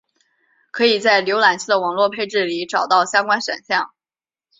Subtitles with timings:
[0.71, 3.93] 可以在浏览器的网络配置里找到相关选项。